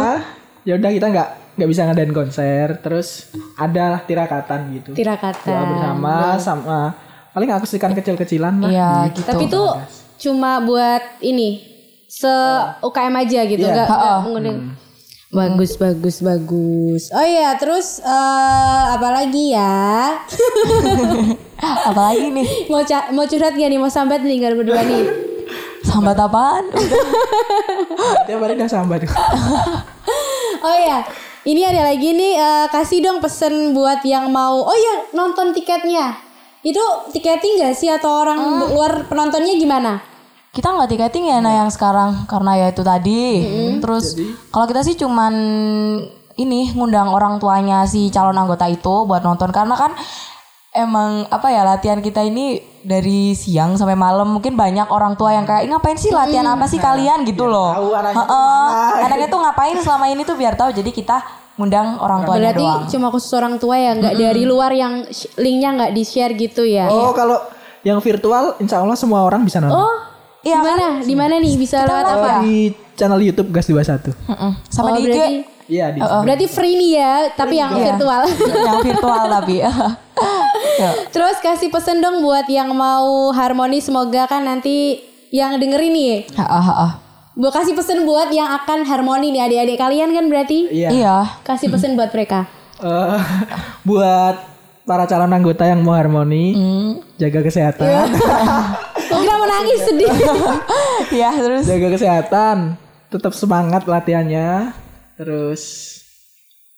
ya 0.62 0.72
udah 0.76 0.90
kita 0.90 1.06
nggak 1.08 1.28
nggak 1.60 1.68
bisa 1.68 1.84
ngadain 1.84 2.10
konser 2.10 2.80
terus 2.80 3.28
ada 3.54 4.00
tirakatan 4.00 4.60
gitu 4.74 4.90
Tirakatan. 4.90 5.44
doa 5.46 5.64
bersama 5.66 6.14
sama 6.34 6.80
paling 7.30 7.50
akustikan 7.50 7.92
kecil-kecilan 7.92 8.58
lah 8.58 8.70
Iya, 8.70 8.92
gitu. 9.12 9.22
Tapi 9.22 9.44
itu 9.44 9.62
cuma 10.20 10.58
buat 10.58 11.20
ini 11.20 11.60
se 12.06 12.32
UKM 12.80 13.14
aja 13.14 13.40
gitu, 13.44 13.60
Iya. 13.60 13.70
enggak 13.70 13.88
Ha-ha. 13.88 14.14
mengundang. 14.22 14.74
Bagus, 15.30 15.76
bagus, 15.76 16.18
bagus. 16.18 17.06
Oh 17.10 17.22
iya, 17.22 17.54
terus 17.54 18.00
eh 18.00 18.14
apa 18.90 19.08
lagi 19.12 19.54
ya? 19.54 20.18
Apalagi 21.86 22.26
nih? 22.30 22.66
mau 22.66 22.82
ca- 22.82 23.10
mau 23.10 23.22
curhat 23.24 23.52
gak 23.52 23.68
nih? 23.68 23.78
Mau 23.78 23.86
sambat 23.86 24.20
nih 24.20 24.36
nggak 24.38 24.56
berdua 24.56 24.82
nih? 24.82 25.04
Sambat 25.86 26.18
apaan? 26.18 26.66
Tiap 28.26 28.38
hari 28.38 28.54
udah 28.54 28.66
sambat. 28.66 29.06
Oh 30.60 30.76
iya, 30.76 31.00
ini 31.48 31.62
ada 31.64 31.88
lagi 31.88 32.12
nih 32.12 32.32
eh, 32.36 32.66
kasih 32.68 33.00
dong 33.04 33.18
pesen 33.24 33.72
buat 33.72 34.04
yang 34.04 34.28
mau. 34.28 34.64
Oh 34.64 34.76
iya, 34.76 35.08
nonton 35.16 35.52
tiketnya. 35.56 36.16
Itu 36.60 36.80
tiketing 37.12 37.64
gak 37.64 37.72
sih 37.72 37.88
atau 37.88 38.20
orang 38.20 38.68
luar 38.72 39.08
penontonnya 39.08 39.56
gimana? 39.56 40.10
kita 40.50 40.66
nggak 40.66 40.90
tiketing 40.90 41.30
ya 41.30 41.38
nah 41.38 41.54
yang 41.62 41.70
sekarang 41.70 42.26
karena 42.26 42.58
ya 42.58 42.66
itu 42.74 42.82
tadi. 42.82 43.22
Terus 43.78 44.18
kalau 44.50 44.66
kita 44.66 44.82
sih 44.82 44.98
cuman 44.98 45.34
ini 46.34 46.74
ngundang 46.74 47.12
orang 47.12 47.38
tuanya 47.38 47.86
si 47.86 48.10
calon 48.10 48.34
anggota 48.34 48.66
itu 48.66 49.06
buat 49.06 49.22
nonton 49.22 49.54
karena 49.54 49.78
kan 49.78 49.94
emang 50.74 51.26
apa 51.30 51.50
ya 51.54 51.62
latihan 51.62 52.02
kita 52.02 52.26
ini 52.26 52.62
dari 52.82 53.32
siang 53.32 53.74
sampai 53.74 53.92
malam 53.92 54.30
mungkin 54.30 54.52
banyak 54.52 54.86
orang 54.86 55.14
tua 55.14 55.32
yang 55.32 55.44
kayak 55.44 55.62
"Ih, 55.62 55.70
ngapain 55.70 55.94
sih 55.94 56.08
latihan 56.08 56.46
apa 56.46 56.64
sih 56.64 56.78
kalian 56.78 57.22
gitu 57.22 57.44
loh. 57.44 57.70
tahu 57.70 57.88
anaknya 57.92 58.16
tuh 58.16 58.26
Heeh. 58.26 58.66
mana. 58.90 59.04
Anaknya 59.04 59.28
tuh 59.28 59.40
ngapain 59.40 59.76
selama 59.78 60.04
ini 60.06 60.22
tuh 60.22 60.34
biar 60.34 60.54
tahu 60.54 60.70
jadi 60.72 60.90
kita 60.90 61.16
ngundang 61.54 61.96
orang 61.96 62.24
tuanya 62.24 62.50
Berarti 62.50 62.64
doang. 62.64 62.82
cuma 62.88 63.06
khusus 63.08 63.32
orang 63.32 63.54
tua 63.56 63.76
ya, 63.76 63.92
nggak 63.92 64.14
dari 64.14 64.42
luar 64.42 64.72
yang 64.72 65.04
linknya 65.36 65.68
nggak 65.74 65.92
di 65.92 66.02
share 66.02 66.32
gitu 66.32 66.62
ya? 66.62 66.88
Oh 66.88 67.12
kalau 67.12 67.36
yang 67.80 67.96
virtual 67.98 68.56
insya 68.56 68.78
Allah 68.78 68.94
semua 68.94 69.20
orang 69.20 69.40
bisa 69.42 69.58
nonton. 69.58 69.76
Oh, 69.76 69.96
Iya 70.40 70.56
di 70.56 70.64
mana? 70.64 70.86
Di 71.02 71.14
mana 71.14 71.34
nih 71.36 71.52
bisa 71.54 71.84
lewat 71.84 72.06
Oh, 72.06 72.16
apa? 72.16 72.30
di 72.40 72.68
channel 72.94 73.20
YouTube 73.20 73.48
Gas 73.50 73.68
21. 73.68 74.08
Mm-mm. 74.26 74.52
Sama 74.66 74.88
Oh, 74.88 74.96
di 74.96 75.02
IG 75.02 75.06
berarti, 75.06 75.36
Iya 75.70 75.86
di 75.94 75.98
berarti 76.02 76.46
free 76.50 76.74
nih 76.74 76.90
ya, 76.98 77.14
tapi 77.32 77.54
yang 77.56 77.70
Iya. 77.72 77.94
virtual. 77.94 78.22
yang 78.68 78.78
virtual 78.82 79.24
tapi. 79.30 79.56
Ya. 80.76 80.92
Terus 81.12 81.36
kasih 81.40 81.68
pesen 81.68 82.00
dong 82.00 82.20
buat 82.20 82.44
yang 82.44 82.72
mau 82.72 83.28
harmoni 83.30 83.80
semoga 83.80 84.24
kan 84.24 84.44
nanti 84.44 85.00
yang 85.28 85.56
dengerin 85.56 85.92
nih. 85.92 86.14
Ha, 86.36 86.44
ha. 86.44 86.88
Gue 87.32 87.48
kasih 87.48 87.72
pesen 87.72 88.04
buat 88.04 88.28
yang 88.28 88.48
akan 88.50 88.84
harmoni 88.84 89.28
nih 89.30 89.44
adik-adik 89.44 89.76
kalian 89.76 90.10
kan 90.10 90.24
berarti 90.26 90.68
Iya. 90.68 90.88
Iya. 90.90 91.16
kasih 91.40 91.68
pesen 91.68 91.96
buat 91.96 92.08
mereka. 92.10 92.48
Eh, 92.80 93.16
buat 93.88 94.36
para 94.84 95.04
calon 95.04 95.30
anggota 95.30 95.64
yang 95.64 95.80
mau 95.80 95.92
harmoni, 95.94 96.52
jaga 97.14 97.40
kesehatan, 97.40 98.10
Gue 99.06 99.18
kira 99.20 99.36
mau 99.36 99.46
nangis 99.46 99.80
sedih. 99.84 100.10
Ya 101.12 101.30
terus 101.32 101.64
jaga 101.64 101.88
kesehatan, 101.92 102.56
tetap 103.08 103.32
semangat 103.32 103.84
latihannya, 103.84 104.72
terus 105.20 105.62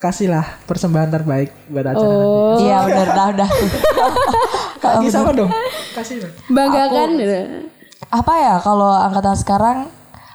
kasihlah 0.03 0.43
persembahan 0.67 1.15
terbaik 1.15 1.55
buat 1.71 1.87
acara 1.87 2.11
nanti. 2.11 2.63
Iya 2.67 2.79
udah 2.83 3.03
udah 3.07 3.27
udah. 3.39 3.49
Kaki 4.83 5.07
sama 5.15 5.31
dong, 5.31 5.47
kasih 5.95 6.27
dong. 6.27 6.35
Banggakan. 6.51 7.23
Apa 8.11 8.35
ya 8.35 8.55
kalau 8.59 8.91
angkatan 8.91 9.39
sekarang 9.39 9.79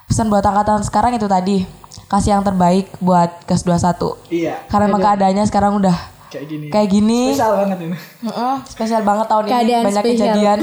pesan 0.08 0.32
buat 0.32 0.40
angkatan 0.40 0.88
sekarang 0.88 1.20
itu 1.20 1.28
tadi 1.28 1.68
kasih 2.08 2.40
yang 2.40 2.44
terbaik 2.48 2.88
buat 3.04 3.44
gas 3.44 3.68
21. 3.68 4.32
Iya, 4.32 4.56
Karena 4.72 4.88
emang 4.88 5.04
keadaannya 5.04 5.44
sekarang 5.44 5.76
udah 5.84 5.98
kayak 6.32 6.48
gini. 6.48 6.66
kayak 6.72 6.88
gini. 6.88 7.22
Spesial 7.36 7.54
banget 7.60 7.78
ini. 7.84 7.98
Mm-mm, 8.24 8.56
spesial 8.64 9.02
banget 9.04 9.26
tahun 9.28 9.44
ini 9.44 9.52
Keadaan 9.52 9.84
banyak 9.84 10.04
spesial. 10.08 10.16
kejadian. 10.16 10.60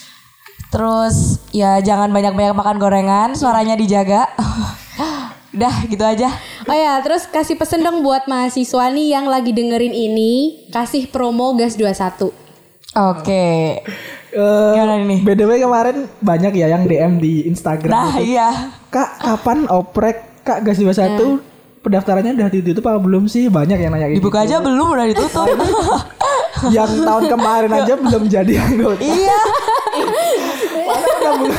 Terus 0.72 1.16
ya 1.52 1.76
jangan 1.84 2.08
banyak-banyak 2.08 2.54
makan 2.56 2.76
gorengan, 2.80 3.28
suaranya 3.36 3.76
dijaga. 3.76 4.24
Udah 5.50 5.74
gitu 5.90 6.04
aja. 6.06 6.30
Oh 6.70 6.76
ya, 6.76 7.02
terus 7.02 7.26
kasih 7.26 7.58
pesen 7.58 7.82
dong 7.82 8.06
buat 8.06 8.30
mahasiswa 8.30 8.86
nih 8.94 9.18
yang 9.18 9.26
lagi 9.26 9.50
dengerin 9.50 9.90
ini, 9.90 10.66
kasih 10.70 11.10
promo 11.10 11.58
gas 11.58 11.74
21. 11.74 12.30
Oke. 12.90 13.82
Eh, 14.30 14.70
Gimana 14.74 15.02
nih? 15.02 15.20
BDW 15.26 15.50
kemarin 15.58 16.06
banyak 16.22 16.52
ya 16.54 16.66
yang 16.70 16.86
DM 16.86 17.18
di 17.18 17.46
Instagram. 17.50 17.90
Nah 17.90 18.10
gitu. 18.14 18.30
iya. 18.34 18.48
Kak, 18.90 19.18
kapan 19.18 19.66
oprek 19.66 20.42
Kak 20.46 20.62
Gas 20.62 20.78
21 20.78 21.42
pendaftarannya 21.80 22.36
udah 22.36 22.48
ditutup 22.50 22.84
apa 22.86 22.98
belum 23.02 23.26
sih? 23.26 23.50
Banyak 23.50 23.78
yang 23.78 23.90
nanya 23.90 24.06
gitu. 24.10 24.22
Dibuka 24.22 24.46
aja 24.46 24.62
belum 24.62 24.86
udah 24.86 25.06
ditutup. 25.10 25.46
yang 26.76 26.90
tahun 26.90 27.24
kemarin 27.26 27.70
aja 27.74 27.94
belum 27.98 28.22
jadi 28.30 28.54
anggota. 28.58 29.02
iya. 29.02 29.40
Udah 30.90 31.32
belum. 31.42 31.58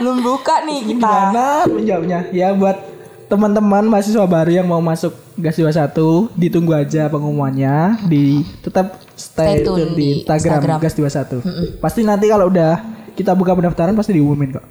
Belum 0.00 0.16
buka 0.24 0.64
nih 0.64 0.78
kita. 0.94 1.06
Gimana 1.06 1.46
menjawabnya? 1.68 2.18
Ya 2.32 2.54
buat 2.56 2.76
teman-teman 3.30 3.86
mahasiswa 3.86 4.26
baru 4.26 4.50
yang 4.50 4.66
mau 4.66 4.82
masuk 4.82 5.14
Gas 5.38 5.54
21 5.54 6.34
ditunggu 6.34 6.74
aja 6.74 7.06
pengumumannya 7.06 8.02
di 8.10 8.42
tetap 8.60 8.98
stay, 9.14 9.62
Stay 9.62 9.64
tune 9.64 9.94
di 9.94 9.96
di 9.96 10.06
Instagram, 10.26 10.76
Instagram. 10.76 10.78
Gas 10.82 11.38
21. 11.38 11.78
Pasti 11.78 12.00
nanti 12.02 12.26
kalau 12.26 12.50
udah 12.50 12.82
kita 13.14 13.32
buka 13.38 13.54
pendaftaran 13.54 13.94
pasti 13.94 14.18
diumumin 14.18 14.58
kok. 14.58 14.66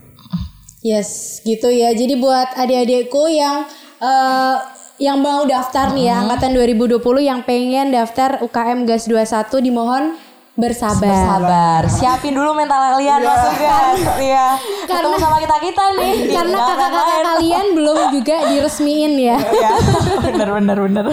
Yes, 0.84 1.40
gitu 1.48 1.72
ya. 1.72 1.96
Jadi 1.96 2.20
buat 2.20 2.56
adik-adikku 2.60 3.24
yang 3.32 3.64
eh, 4.04 4.58
yang 5.00 5.24
mau 5.24 5.48
daftar 5.48 5.96
nih 5.96 6.12
ya 6.12 6.16
angkatan 6.28 6.52
2020 6.60 7.00
yang 7.24 7.40
pengen 7.48 7.96
daftar 7.96 8.44
UKM 8.44 8.84
Gas 8.84 9.08
21 9.08 9.48
dimohon 9.64 10.20
bersabar. 10.60 11.40
Sabar, 11.40 11.82
siapin 11.88 12.36
dulu 12.36 12.52
mental 12.54 12.78
kalian 12.96 13.20
masuk 13.24 13.54
gas. 13.58 14.00
Iya. 14.20 14.46
Ketemu 14.86 15.18
sama 15.18 15.38
kita 15.40 15.58
kita 15.64 15.84
nih. 15.96 16.14
Karena 16.30 16.58
undangan 16.60 16.76
kakak-kakak 16.76 17.20
kalian 17.24 17.66
belum 17.74 17.98
juga 18.14 18.36
diresmiin 18.52 19.14
ya. 19.18 19.38
Iya. 19.40 19.72
Bener 20.20 20.50
bener 20.52 20.78
bener. 20.84 21.06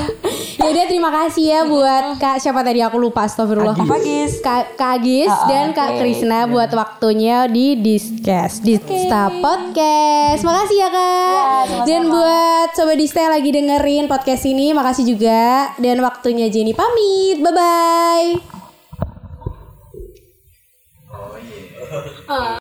Ya 0.56 0.72
udah 0.72 0.87
terima 0.90 1.11
kasih 1.14 1.44
ya 1.46 1.61
buat 1.62 2.18
Kak 2.18 2.42
siapa 2.42 2.64
tadi 2.66 2.82
aku 2.82 2.98
lupa 2.98 3.28
astagfirullah. 3.28 3.76
Apa 3.76 4.02
Gis? 4.02 4.42
Kak, 4.42 4.74
Kak 4.74 4.98
Agis 4.98 5.30
ah, 5.30 5.46
dan 5.46 5.70
Kak 5.70 5.94
oke. 5.94 5.98
Krisna 6.02 6.48
buat 6.50 6.72
waktunya 6.74 7.46
di 7.46 7.78
Discast, 7.78 8.66
di 8.66 8.74
Sta 8.80 9.30
Podcast. 9.30 10.42
Makasih 10.42 10.76
ya 10.80 10.88
Kak. 10.90 11.35
sama-sama. 11.70 11.85
dan 11.87 12.02
buat 12.11 12.68
sobat 12.74 12.96
Dista 12.98 13.20
yang 13.22 13.35
lagi 13.37 13.50
dengerin 13.52 14.04
podcast 14.11 14.42
ini, 14.48 14.72
makasih 14.72 15.04
juga. 15.06 15.70
Dan 15.78 16.02
waktunya 16.02 16.50
Jenny 16.50 16.72
pamit. 16.72 17.38
Bye 17.38 17.52
bye. 17.54 18.55
uh, 22.28 22.46